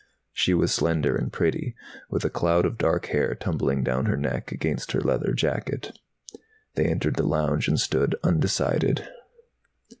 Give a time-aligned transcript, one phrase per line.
[0.33, 1.75] She was slender and pretty,
[2.09, 5.95] with a cloud of dark hair tumbling down her neck, against her leather jacket.
[6.73, 9.07] They entered the lounge and stood undecided.